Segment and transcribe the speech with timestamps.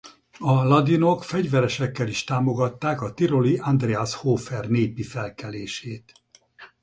[0.39, 6.13] A ladinok fegyveresekkel is támogatták a tiroli Andreas Hofer népi felkelését.